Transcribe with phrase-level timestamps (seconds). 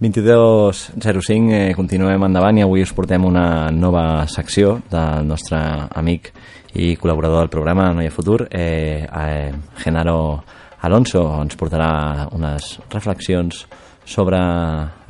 [0.00, 5.58] 22.05, eh, continuem endavant i avui us portem una nova secció del nostre
[5.98, 6.30] amic
[6.78, 9.50] i col·laborador del programa Noia Futur, eh, eh,
[9.82, 10.44] Genaro
[10.86, 13.64] Alonso, ens portarà unes reflexions
[14.06, 14.38] sobre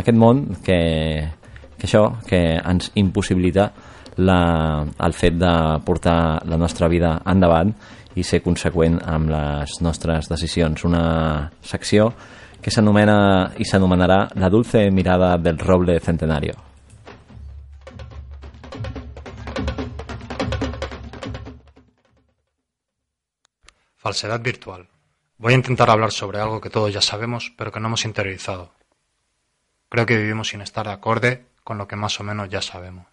[0.01, 0.81] aquest món que,
[1.77, 3.69] que això, que ens impossibilita
[4.25, 4.41] la,
[4.89, 7.77] el fet de portar la nostra vida endavant
[8.17, 10.89] i ser conseqüent amb les nostres decisions.
[10.89, 12.15] Una secció
[12.67, 16.55] s'anomena i s'anomenarà La dulce mirada del roble centenario.
[23.97, 24.89] Falsedad virtual.
[25.39, 28.73] Voy a intentar hablar sobre algo que todos ya sabemos, pero que no hemos interiorizado.
[29.89, 33.07] Creo que vivimos sin estar de acorde con lo que más o menos ya sabemos.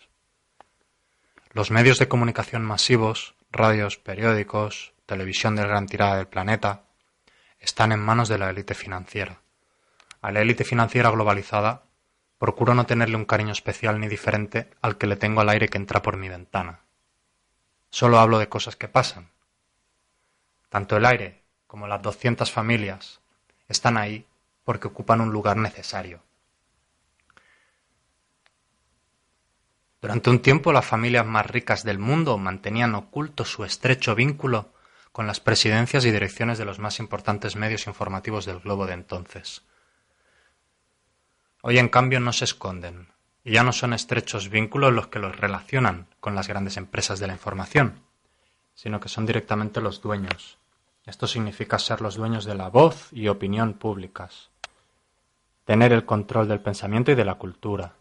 [1.52, 6.85] Los medios de comunicación masivos, radios, periódicos, televisión del gran tirada del planeta,
[7.66, 9.42] están en manos de la élite financiera.
[10.22, 11.82] A la élite financiera globalizada
[12.38, 15.80] procuro no tenerle un cariño especial ni diferente al que le tengo al aire que
[15.80, 16.82] entra por mi ventana.
[17.90, 19.32] Solo hablo de cosas que pasan.
[20.70, 23.20] Tanto el aire como las doscientas familias
[23.68, 24.28] están ahí
[24.64, 26.22] porque ocupan un lugar necesario.
[30.02, 34.75] Durante un tiempo las familias más ricas del mundo mantenían oculto su estrecho vínculo
[35.16, 39.62] con las presidencias y direcciones de los más importantes medios informativos del globo de entonces.
[41.62, 43.08] Hoy, en cambio, no se esconden,
[43.42, 47.28] y ya no son estrechos vínculos los que los relacionan con las grandes empresas de
[47.28, 48.02] la información,
[48.74, 50.58] sino que son directamente los dueños.
[51.06, 54.50] Esto significa ser los dueños de la voz y opinión públicas,
[55.64, 57.94] tener el control del pensamiento y de la cultura.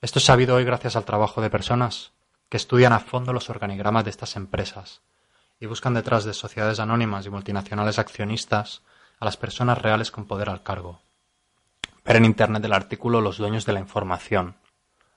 [0.00, 2.12] Esto es sabido hoy gracias al trabajo de personas
[2.52, 5.00] que estudian a fondo los organigramas de estas empresas
[5.58, 8.82] y buscan detrás de sociedades anónimas y multinacionales accionistas
[9.18, 11.00] a las personas reales con poder al cargo.
[12.04, 14.56] Ver en Internet el artículo Los dueños de la información,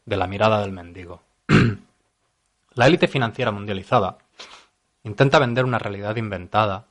[0.05, 1.23] de la mirada del mendigo.
[2.73, 4.17] la élite financiera mundializada
[5.03, 6.85] intenta vender una realidad inventada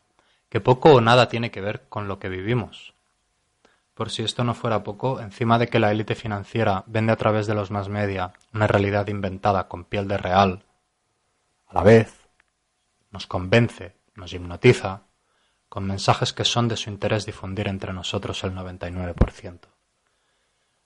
[0.50, 2.93] que poco o nada tiene que ver con lo que vivimos.
[3.94, 7.47] Por si esto no fuera poco, encima de que la élite financiera vende a través
[7.47, 10.65] de los más media una realidad inventada con piel de real,
[11.66, 12.28] a la vez
[13.10, 15.03] nos convence, nos hipnotiza,
[15.69, 19.60] con mensajes que son de su interés difundir entre nosotros el 99%.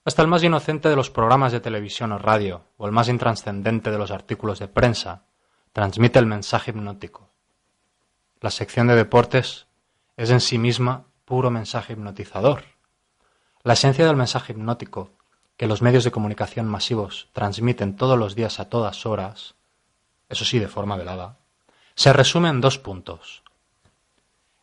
[0.05, 3.91] Hasta el más inocente de los programas de televisión o radio, o el más intranscendente
[3.91, 5.25] de los artículos de prensa,
[5.73, 7.31] transmite el mensaje hipnótico.
[8.41, 9.67] La sección de deportes
[10.17, 12.65] es en sí misma puro mensaje hipnotizador.
[13.69, 15.11] La esencia del mensaje hipnótico
[15.59, 19.57] que los medios de comunicación masivos transmiten todos los días a todas horas,
[20.31, 21.37] eso sí de forma velada,
[21.95, 23.43] se resume en dos puntos.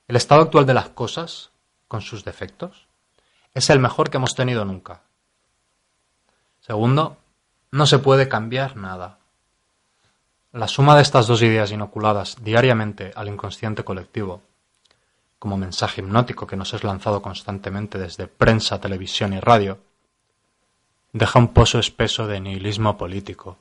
[0.07, 1.51] El estado actual de las cosas,
[1.87, 2.87] con sus defectos,
[3.53, 5.03] es el mejor que hemos tenido nunca.
[6.61, 7.17] Segundo,
[7.69, 9.19] no se puede cambiar nada.
[10.51, 14.41] La suma de estas dos ideas inoculadas diariamente al inconsciente colectivo,
[15.45, 19.77] como mensaje hipnótico que nos es lanzado constantemente desde prensa, televisión y radio,
[21.13, 23.59] deja un pozo espeso de nihilismo político.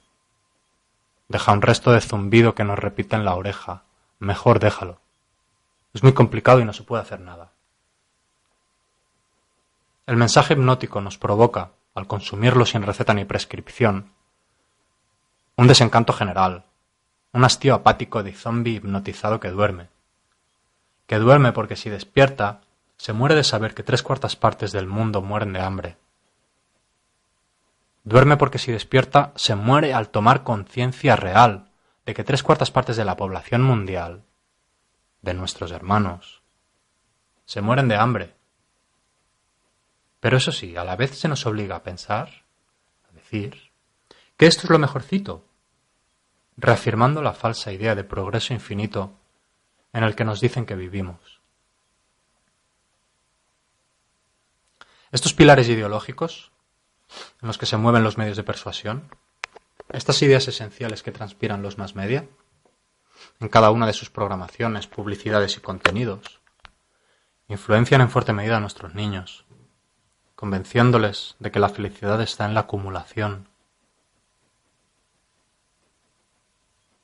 [1.28, 3.82] Deja un resto de zumbido que nos repite en la oreja.
[4.18, 4.98] Mejor déjalo.
[5.92, 7.52] Es muy complicado y no se puede hacer nada.
[10.06, 14.10] El mensaje hipnótico nos provoca, al consumirlo sin receta ni prescripción,
[15.56, 16.64] un desencanto general,
[17.34, 19.93] un hastío apático de zombi hipnotizado que duerme.
[21.06, 22.62] Que duerme porque si despierta,
[22.96, 25.96] se muere de saber que tres cuartas partes del mundo mueren de hambre
[28.04, 31.70] Duerme porque si despierta se muere al tomar conciencia real
[32.04, 34.24] de que tres cuartas partes de la población mundial,
[35.22, 36.42] de nuestros hermanos,
[37.46, 38.34] se mueren de hambre.
[40.20, 42.44] Pero eso sí, a la vez se nos obliga a pensar,
[43.10, 43.72] a decir,
[44.36, 45.46] que esto es lo mejorcito,
[46.58, 49.14] reafirmando la falsa idea de progreso infinito
[49.94, 51.40] en el que nos dicen que vivimos.
[55.12, 56.50] Estos pilares ideológicos
[57.40, 59.08] en los que se mueven los medios de persuasión,
[59.90, 62.26] estas ideas esenciales que transpiran los más media,
[63.38, 66.40] en cada una de sus programaciones, publicidades y contenidos,
[67.46, 69.44] influencian en fuerte medida a nuestros niños,
[70.34, 73.48] convenciéndoles de que la felicidad está en la acumulación.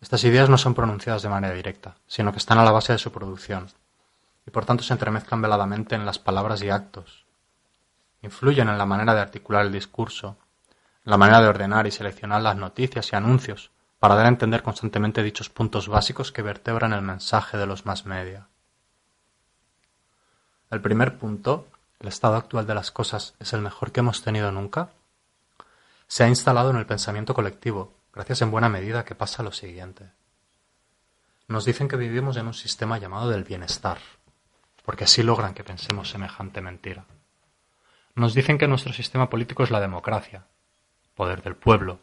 [0.00, 2.98] Estas ideas no son pronunciadas de manera directa, sino que están a la base de
[2.98, 3.68] su producción,
[4.46, 7.26] y por tanto se entremezclan veladamente en las palabras y actos,
[8.22, 10.36] influyen en la manera de articular el discurso,
[11.04, 14.62] en la manera de ordenar y seleccionar las noticias y anuncios para dar a entender
[14.62, 18.48] constantemente dichos puntos básicos que vertebran el mensaje de los más media.
[20.70, 21.66] El primer punto,
[21.98, 24.90] el estado actual de las cosas es el mejor que hemos tenido nunca,
[26.06, 30.10] se ha instalado en el pensamiento colectivo, gracias en buena medida que pasa lo siguiente.
[31.48, 33.98] Nos dicen que vivimos en un sistema llamado del bienestar,
[34.84, 37.06] porque así logran que pensemos semejante mentira.
[38.14, 40.46] Nos dicen que nuestro sistema político es la democracia,
[41.14, 42.00] poder del pueblo,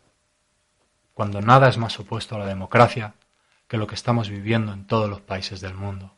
[1.14, 3.16] cuando nada es más opuesto a la democracia
[3.68, 6.14] que lo que estamos viviendo en todos los países del mundo.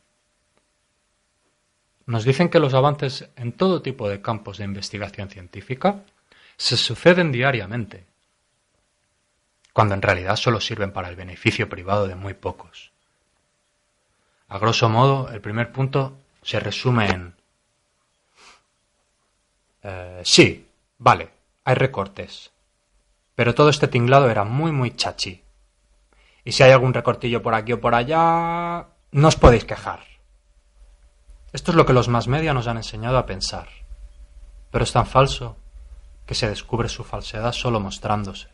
[2.06, 6.02] Nos dicen que los avances en todo tipo de campos de investigación científica
[6.56, 8.09] se suceden diariamente,
[9.72, 12.92] cuando en realidad solo sirven para el beneficio privado de muy pocos.
[14.48, 17.34] A grosso modo, el primer punto se resume en...
[19.82, 20.68] Eh, sí,
[20.98, 21.30] vale,
[21.64, 22.50] hay recortes.
[23.34, 25.42] Pero todo este tinglado era muy, muy chachi.
[26.44, 30.00] Y si hay algún recortillo por aquí o por allá, no os podéis quejar.
[31.52, 33.68] Esto es lo que los más media nos han enseñado a pensar.
[34.70, 35.56] Pero es tan falso
[36.26, 38.48] que se descubre su falsedad solo mostrándose.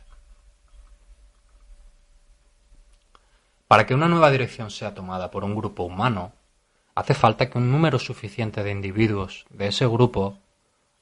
[3.67, 6.31] Para que una nueva dirección sea tomada por un grupo humano,
[6.95, 10.37] hace falta que un número suficiente de individuos de ese grupo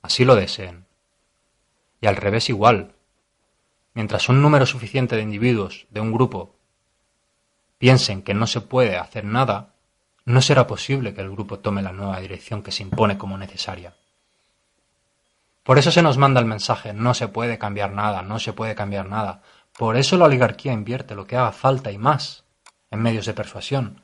[0.01, 0.85] así lo deseen.
[2.01, 2.93] Y al revés igual.
[3.93, 6.55] Mientras un número suficiente de individuos de un grupo
[7.77, 9.73] piensen que no se puede hacer nada,
[10.25, 13.93] no será posible que el grupo tome la nueva dirección que se impone como necesaria.
[15.63, 18.75] Por eso se nos manda el mensaje, no se puede cambiar nada, no se puede
[18.75, 19.43] cambiar nada.
[19.77, 22.44] Por eso la oligarquía invierte lo que haga falta y más
[22.95, 24.01] en medios de persuasión,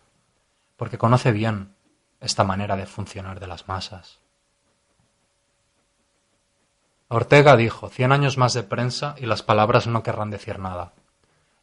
[0.78, 1.74] porque conoce bien
[2.20, 4.20] esta manera de funcionar de las masas.
[7.08, 10.94] Ortega dijo, cien años más de prensa y las palabras no querrán decir nada.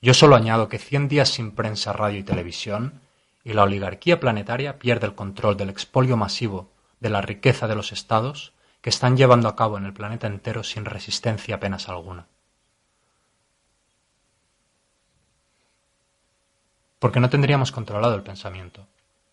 [0.03, 3.01] Yo solo añado que cien días sin prensa, radio y televisión,
[3.45, 6.71] y la oligarquía planetaria pierde el control del expolio masivo
[7.01, 8.53] de la riqueza de los estados
[8.83, 12.27] que están llevando a cabo en el planeta entero sin resistencia apenas alguna.
[16.99, 18.87] Porque no tendríamos controlado el pensamiento,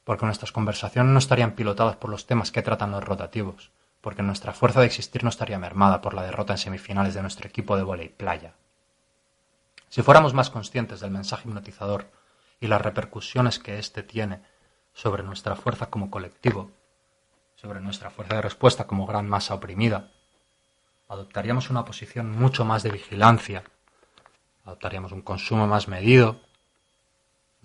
[0.04, 3.72] porque nuestras conversaciones no estarían pilotadas por los temas que tratan los rotativos,
[4.02, 7.48] porque nuestra fuerza de existir no estaría mermada por la derrota en semifinales de nuestro
[7.48, 8.54] equipo de volei playa.
[9.90, 12.12] Si fuéramos más conscientes del mensaje hipnotizador
[12.60, 14.42] y las repercusiones que éste tiene
[14.94, 16.72] sobre nuestra fuerza como colectivo,
[17.56, 20.12] sobre nuestra fuerza de respuesta como gran masa oprimida,
[21.08, 23.64] adoptaríamos una posición mucho más de vigilancia,
[24.66, 26.42] adoptaríamos un consumo más medido,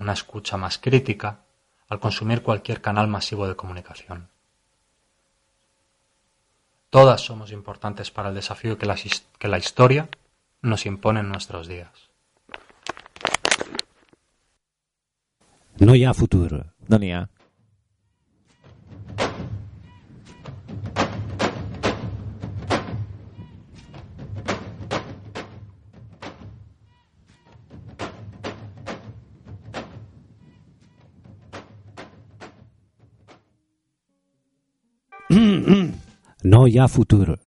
[0.01, 1.41] una escucha más crítica
[1.89, 4.29] al consumir cualquier canal masivo de comunicación.
[6.89, 8.97] Todas somos importantes para el desafío que la,
[9.39, 10.09] que la historia
[10.63, 11.91] nos impone en nuestros días.
[15.79, 16.67] No hi ha futur.
[16.89, 16.99] No
[35.31, 37.39] No hi ha futur.